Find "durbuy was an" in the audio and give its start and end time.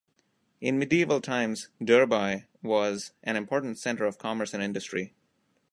1.79-3.35